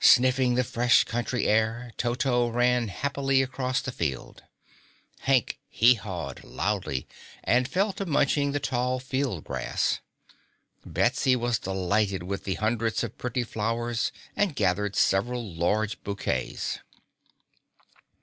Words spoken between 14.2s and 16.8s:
and gathered several large bouquets.